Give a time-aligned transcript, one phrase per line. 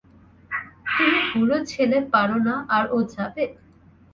[0.95, 3.43] তুমি বুড়ো ছেলে পারো না, আর ও যাবে?